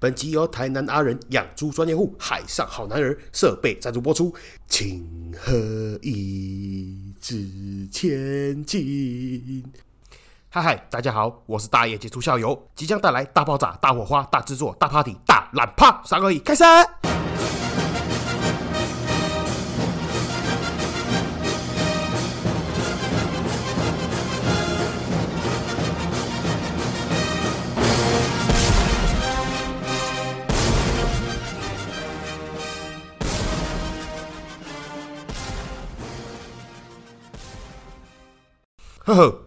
[0.00, 4.34] 本集由台南阿仁养猪专业户海上好男儿设备赞助播出，
[4.66, 5.52] 请和
[6.00, 9.62] 一直前进。
[10.48, 16.64] 嗨嗨，大家好，我是大业杰出校友，即将带来大爆炸、大火花、大制作、大 party、大懒趴，三二一，开始！
[39.14, 39.38] 呵呵，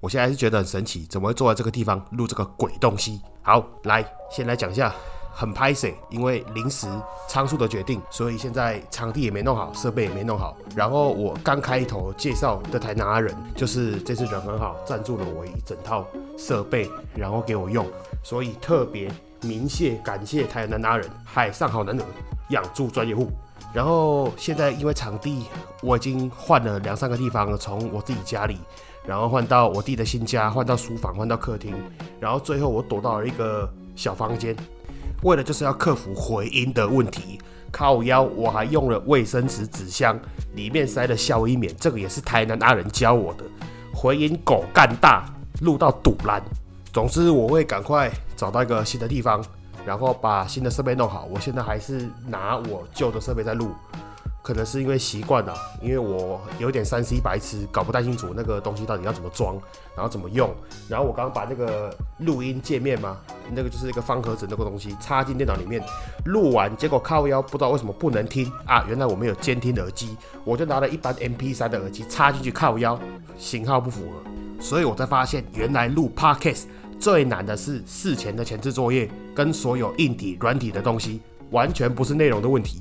[0.00, 3.20] 我现在是觉得很神奇，怎么会坐在这个地方录这个鬼东西？
[3.42, 4.94] 好，来，先来讲一下，
[5.32, 6.86] 很拍摄，因为临时
[7.28, 10.56] 仓促的决定，所以现在场地也没弄好，设备也没弄好。
[10.74, 16.06] 然后我刚开头介绍的台南阿人，就是这次人很好，赞助了我一整套
[16.36, 17.86] 设备，然后给我用，
[18.22, 22.04] 所以特别明谢感谢台南阿人，海上好男儿，
[22.50, 23.30] 养猪专业户。
[23.72, 25.46] 然后现在因为场地
[25.82, 28.58] 我已经换了两三个地方，从我自己家里。
[29.06, 31.74] 然后换到我弟的新家，换到书房，换到客厅，
[32.18, 34.56] 然后最后我躲到了一个小房间，
[35.22, 37.38] 为了就是要克服回音的问题。
[37.72, 40.18] 靠腰，我还用了卫生纸纸箱，
[40.54, 43.44] 里面塞了消音棉，这个也是台南阿人教我的。
[43.92, 45.24] 回音狗干大，
[45.60, 46.42] 录到堵烂。
[46.92, 49.44] 总之我会赶快找到一个新的地方，
[49.84, 51.28] 然后把新的设备弄好。
[51.30, 53.72] 我现在还是拿我旧的设备在录。
[54.46, 55.52] 可能是因为习惯了，
[55.82, 59.58] 因为我有点三 C 白痴，搞不太清楚那个东西到底要怎么装，
[59.96, 60.48] 然后怎么用。
[60.88, 63.18] 然后我刚刚把那个录音界面嘛，
[63.52, 65.82] 那个就是一个方盒子那个东西插进电脑里面
[66.26, 68.84] 录完，结果靠腰不知道为什么不能听啊！
[68.88, 72.96] 原来我们有监听耳机，我就拿了一般 MP3 的耳机插进去靠腰，
[73.36, 76.66] 型号不符合，所以我才发现原来录 Podcast
[77.00, 81.20] 最难的是事前的前置作业跟所有硬体、软体的东西，
[81.50, 82.80] 完全不是内容的问题。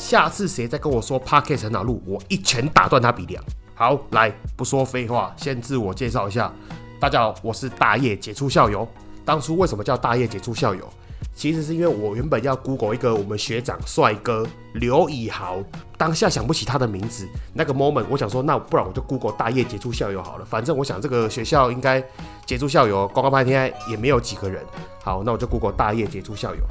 [0.00, 3.44] 下次谁再跟我说 Parkes 很好录，我一拳打断他鼻梁。
[3.74, 6.50] 好，来不说废话，先自我介绍一下。
[6.98, 8.88] 大家好，我是大业杰出校友。
[9.26, 10.88] 当初为什么叫大业杰出校友？
[11.34, 15.58] 其实是因为我原本要 Google 一个我们学长帅哥刘以豪，
[15.98, 17.28] 当下想不起他的名字。
[17.52, 20.44] 那个 moment 我想说，那不然我就 Google 大业杰出校友好了。
[20.46, 22.02] 反正我想这个学校应该
[22.46, 24.64] 杰出校友，广告半天也没有几个人。
[25.04, 26.62] 好，那我就 Google 大业杰出校友。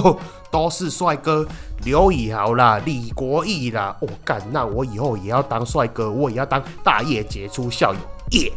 [0.50, 1.46] 都是帅哥，
[1.84, 8.00] 刘以豪啦，李国义啦，我干，那我以后也要当帅哥，我也要当大业杰出校友
[8.32, 8.52] 耶。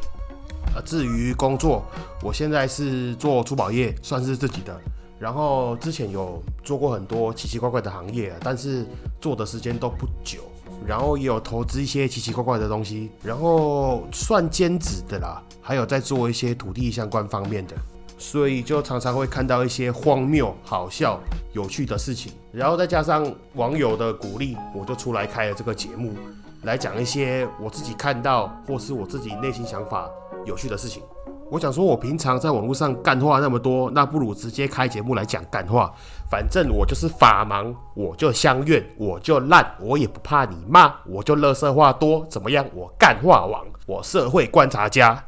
[0.75, 1.83] 啊，至于工作，
[2.21, 4.79] 我现在是做珠宝业，算是自己的。
[5.19, 8.85] 然后之前有做过很多奇奇怪怪的行业，但是
[9.19, 10.39] 做的时间都不久。
[10.87, 17.75] 然后也有投资一些奇奇怪怪的东西，然后算兼职的啦，还有在做一些土地相关方面的。
[18.19, 21.17] 所以就常常会看到一些荒谬、好笑、
[21.53, 23.25] 有趣的事情，然后再加上
[23.55, 26.13] 网友的鼓励，我就出来开了这个节目，
[26.63, 30.07] 来讲一些我自己看到或是我自己内心想法
[30.45, 31.01] 有趣的事情。
[31.49, 35.91] 我想说，我平常在网络上干话那么多，那不如直接开节目来讲干话。
[36.29, 42.63] 反正我就是法盲，我就相怨，我就烂，我也不怕你骂，我就乐色话多，怎么样？
[42.75, 45.23] 我干话王，我社会观察家。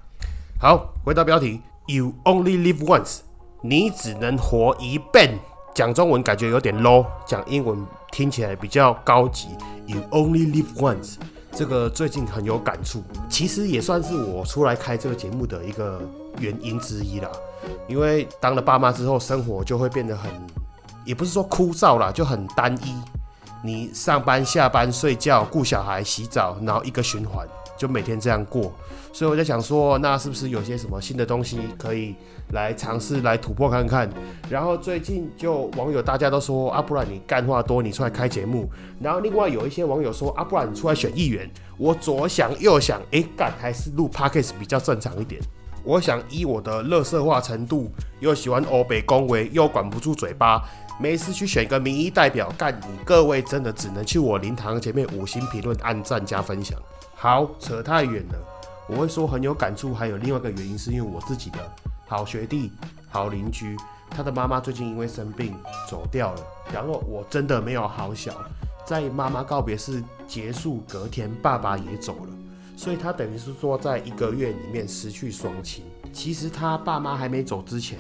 [0.60, 1.60] 好，回到标题。
[1.88, 3.20] You only live once，
[3.62, 5.40] 你只能活一遍。
[5.74, 9.48] 讲中文感觉有点 low，讲英文听起来比较高级。
[9.88, 11.16] You only live once，
[11.52, 16.02] 这个最近很有感触，其实也算是我出来开这个节目的一个
[16.40, 17.30] 原因之一啦。
[17.88, 20.30] 因为当了爸妈之后，生活就会变得很，
[21.04, 22.94] 也不是说枯燥啦，就很单一。
[23.64, 27.48] 你上班、下班、睡觉、顾小孩、洗澡，然后一个循环。
[27.82, 28.72] 就每天这样过，
[29.12, 32.14] 所以我在想说，那是不是有些什么新的东西可以
[32.50, 34.08] 来尝试来突破看看？
[34.48, 38.70] 然后最近就网友大家都说，啊，不然你干话多，你出来开节目。
[39.00, 41.50] 然后另外有一些网友说，啊，不然你出来选议员。
[41.80, 45.42] 我左想右想，哎，干还是录 podcast 比较正常一点。
[45.84, 50.62] 我想依我的乐色化程度，又喜欢欧北恭维，又管不住嘴巴，
[51.00, 52.80] 没事去选一个民意代表干。
[52.82, 56.80] 你各位真的只能去我灵堂前面五星评论、按赞加分享。
[57.22, 58.36] 好，扯太远了。
[58.90, 61.60] 我会说很有感触，还有另外一个原因，是因为我自己的
[62.08, 62.72] 好学弟、
[63.12, 63.78] 好邻居，
[64.10, 65.54] 他的妈妈最近因为生病
[65.88, 66.42] 走掉了。
[66.74, 68.34] 然后我真的没有好小，
[68.88, 72.34] 在妈妈告别式结束隔天，爸爸也走了，
[72.76, 75.86] 所以他等于是说在一个月里面失去双亲。
[76.12, 78.00] 其实他爸妈还没走之前。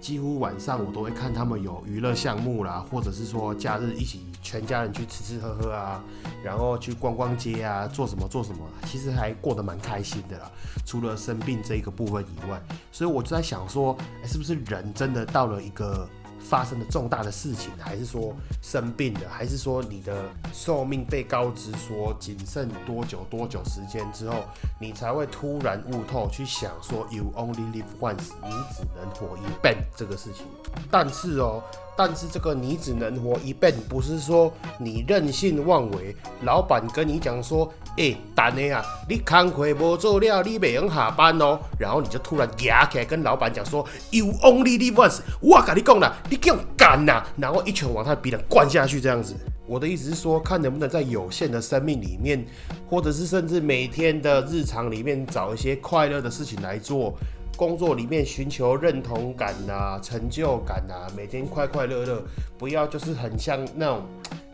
[0.00, 6.02] 几乎晚上我都会看他们有娱乐项目啦，或者是说假日一起全家人去吃吃喝喝啊，
[6.42, 10.50] 然后去逛逛街啊，做什么做什么，其实还过得蛮开心的啦。
[10.86, 12.60] 除了生病这一个部分以外，
[12.90, 16.08] 所以我就在想说，是不是人真的到了一个
[16.38, 24.44] 发生了重大的事情，还是说生病了，还是说你的寿命被告知说仅剩多久多久时间之后，
[24.80, 30.46] 你才会突然悟透，去想说 “you only live once”，你只能活一遍这个事情。
[30.90, 31.62] 但是哦。
[32.02, 36.16] 但是这个你只能活一辈子，不是说你任性妄为。
[36.44, 41.58] 老板跟你讲说，哎，等的啊，你工会无做了，你未用下班哦。
[41.78, 45.18] 然后你就突然压起来跟老板讲说，You only live once。
[45.42, 47.22] 我跟你讲了，你给我干呐！
[47.36, 49.34] 然后一拳往他鼻梁灌下去，这样子。
[49.66, 52.42] 我的意思是说，看能不能在有限的生命里面，
[52.88, 57.14] 或者是甚至每天的日常里面，找一些快乐的事情来做。
[57.56, 62.22] 工作里面寻求认同感呐、成就感呐，每天快快乐乐，
[62.56, 64.02] 不要就是很像那种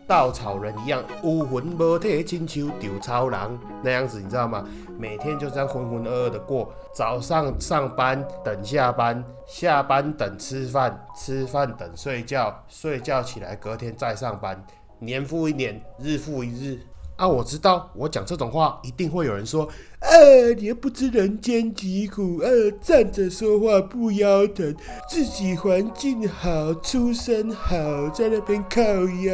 [0.05, 4.67] 稻草人一样，无魂无体，金秋丢超人那样子，你知道吗？
[4.97, 14.61] 每天就这样浑浑噩噩的过，早上上班等下班，下班等吃饭，吃饭等睡觉，睡觉起来隔天再上班，
[14.99, 16.79] 年复一年，日复一日。
[17.17, 19.67] 啊，我知道，我讲这种话一定会有人说，
[20.01, 24.75] 呃，你又不知人间疾苦，呃，站着说话不腰疼，
[25.09, 27.75] 自己环境好，出身好，
[28.09, 29.33] 在那边靠腰，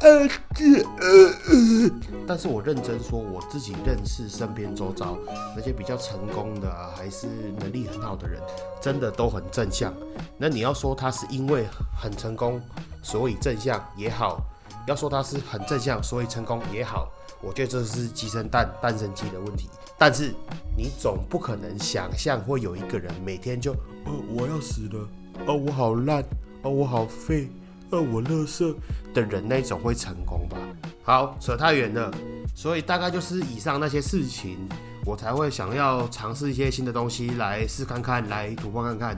[0.00, 1.08] 呃，这，呃
[1.48, 1.90] 呃。
[2.26, 5.16] 但是我认真说，我自己认识身边周遭
[5.56, 7.26] 那些比较成功的，还是
[7.58, 8.38] 能力很好的人，
[8.82, 9.94] 真的都很正向。
[10.36, 11.64] 那你要说他是因为
[11.98, 12.60] 很成功，
[13.02, 14.44] 所以正向也好。
[14.86, 17.08] 要说他是很正向，所以成功也好，
[17.40, 19.68] 我觉得这是鸡生蛋，蛋生鸡的问题。
[19.98, 20.34] 但是
[20.76, 23.72] 你总不可能想象会有一个人每天就，
[24.04, 25.08] 呃，我要死了，
[25.46, 26.22] 哦，我好烂，
[26.62, 27.48] 哦，我好废，
[27.90, 28.74] 呃，我乐色
[29.14, 30.58] 的人那种会成功吧？
[31.02, 32.12] 好，扯太远了。
[32.54, 34.58] 所以大概就是以上那些事情，
[35.04, 39.16] 我才会想要尝试一些新的东西来试看看，来突破看看。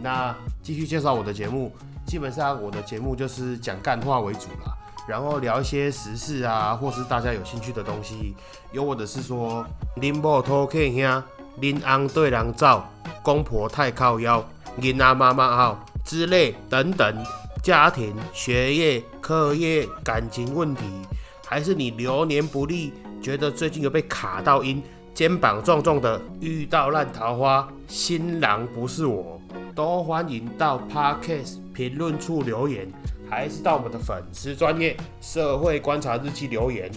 [0.00, 1.70] 那继续介绍我的节目，
[2.06, 4.76] 基本上我的节目就是讲干话为主啦。
[5.08, 8.34] 然后聊一些时事啊，或是大家有兴趣的东西，
[8.70, 9.66] 又或者是说，
[9.96, 11.22] 恁某偷客兄，
[11.60, 12.84] 恁翁对人走，
[13.22, 14.44] 公婆太靠腰，
[14.80, 17.16] 囡仔妈妈好之类等等，
[17.62, 20.82] 家庭、学业、课业、感情问题，
[21.46, 24.82] 还是你流年不利，觉得最近有被卡到音，
[25.12, 29.40] 肩膀重重的，遇到烂桃花，新郎不是我，
[29.74, 32.90] 都欢迎到 Podcast 评论处留言。
[33.32, 36.90] 还是到我们的粉丝专业社会观察日记留言，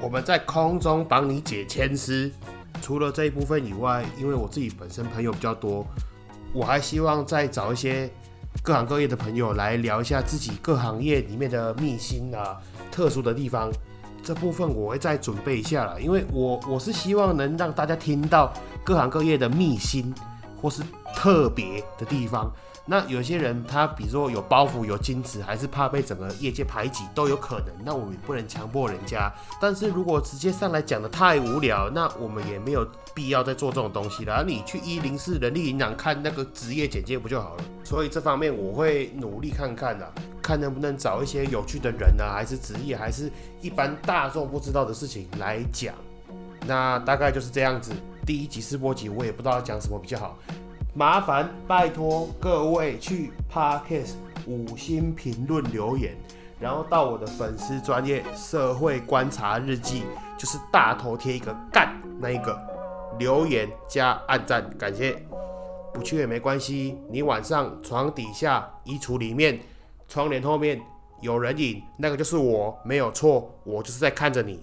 [0.00, 2.32] 我们在空中帮你解千丝。
[2.80, 5.86] 除了这一部分以外，因为我自己本身朋友比较多，
[6.54, 8.10] 我还希望再找一些
[8.62, 12.56] 各行各业的朋友来聊一下自己各行业里面的秘辛啊、
[12.90, 13.70] 特殊的地方。
[14.24, 18.50] 这部分我会再准备一下了，因为我我是希望能让大家听到
[18.82, 20.14] 各行各业的秘辛
[20.56, 20.82] 或是
[21.14, 22.50] 特别的地方。
[22.84, 27.68] 那有些人他比如说有包袱有矜持，还是怕被整个业界排挤都有可能。
[27.84, 29.32] 那我们也不能强迫人家。
[29.60, 32.84] 但是如果直接上来讲的太无聊，那我们也没有
[33.14, 34.44] 必要再做这种东西了。
[34.44, 37.64] 你去一零四人力银行看那个职业简介不就好了？
[37.84, 40.12] 所以这方面我会努力看看的，
[40.42, 43.30] 看能不能找一些有趣的人啊，还是职业，还是
[43.60, 45.94] 一般大众不知道的事情来讲。
[46.66, 47.92] 那大概就是这样子。
[48.24, 50.38] 第一集试播集我也不知道讲什么比较好。
[50.94, 54.12] 麻烦拜托各位去 Podcast
[54.46, 56.14] 五星评论留言，
[56.60, 60.02] 然后到我的粉丝专业社会观察日记，
[60.38, 62.60] 就是大头贴一个干那一个
[63.18, 65.16] 留言加按赞，感谢。
[65.94, 69.60] 不去也没关系，你晚上床底下、衣橱里面、
[70.08, 70.78] 窗帘后面
[71.22, 74.60] 有人影，那个就是我，没有错，我就是在看着你。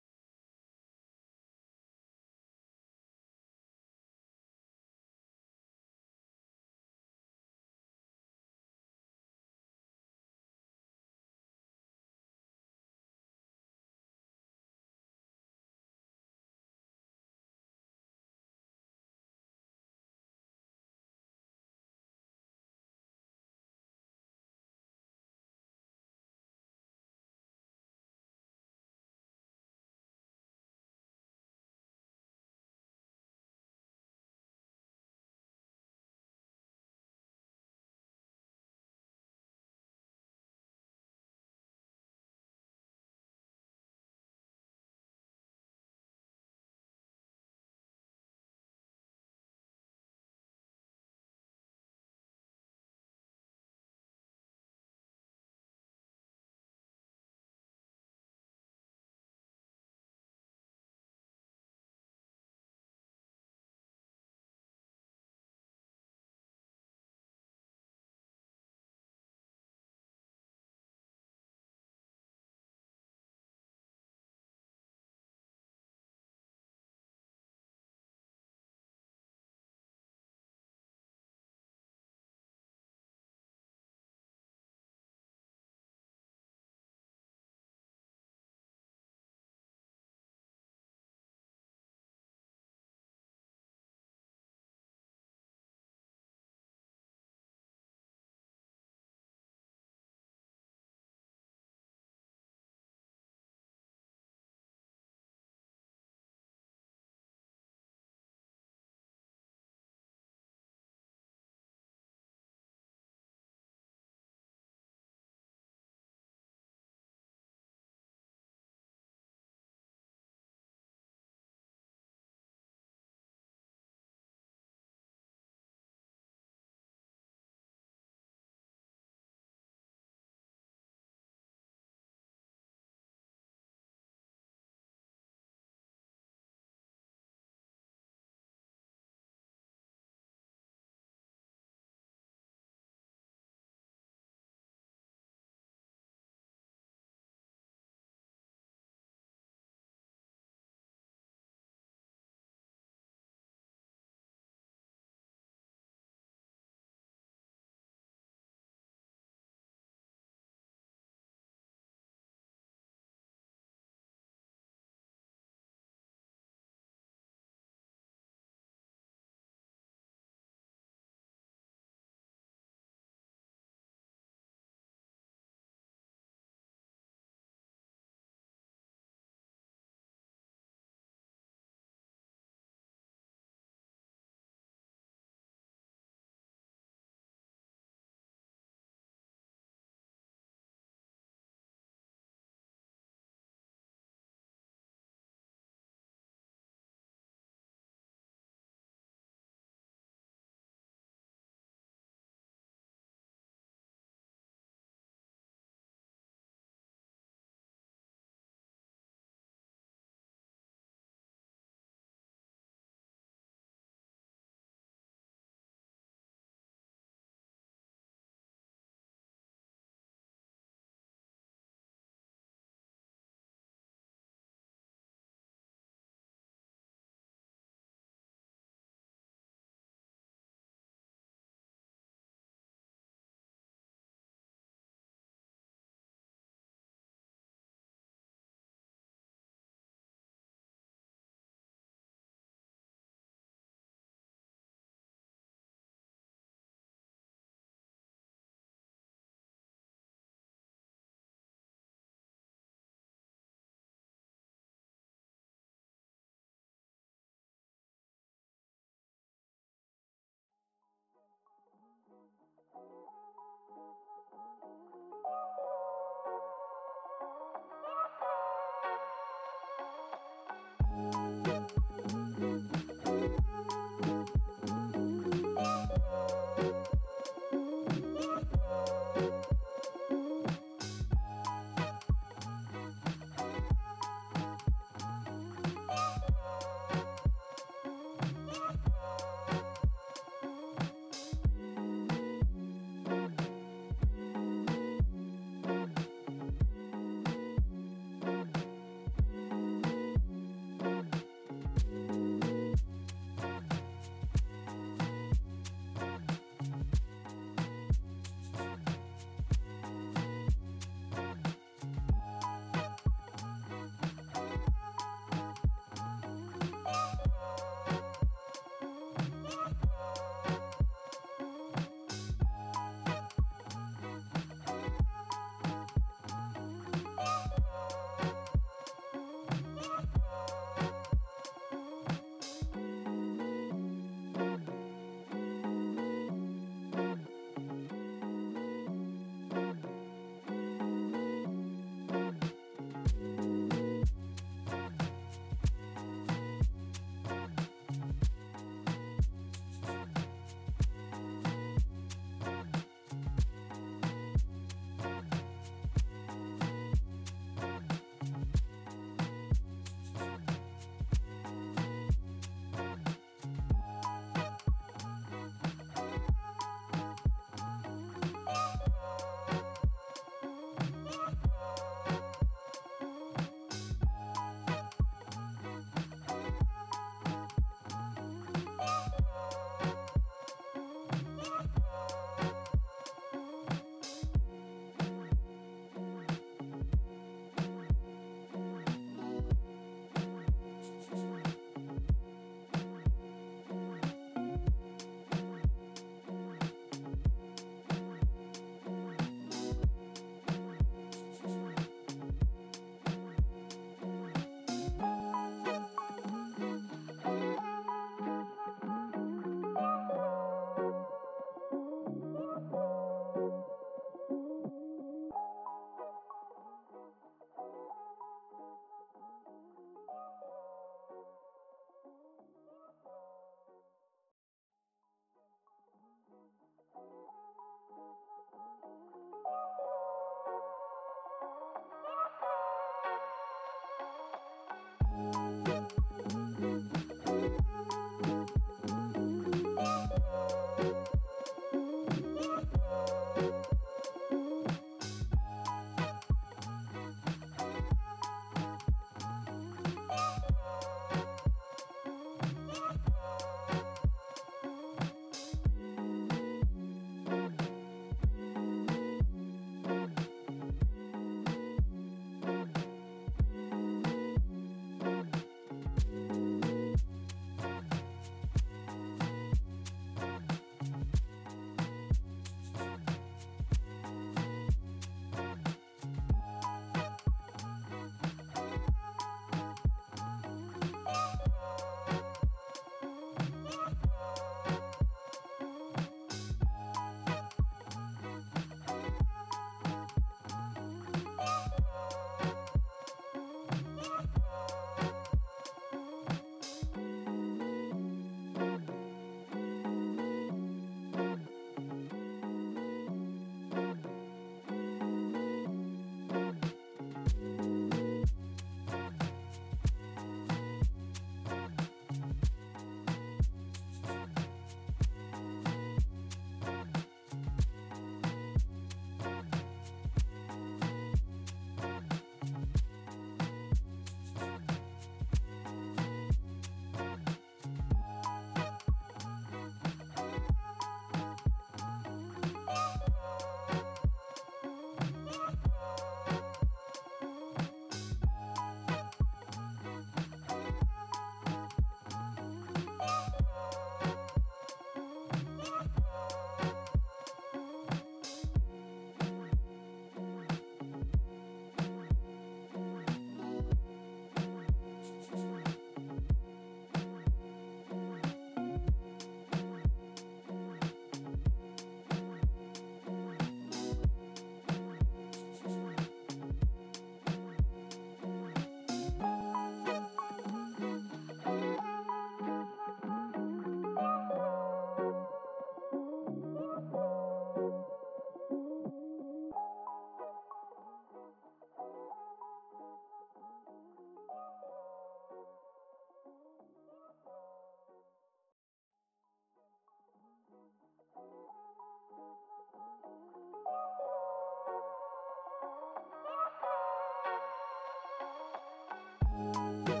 [599.53, 600.00] Bye.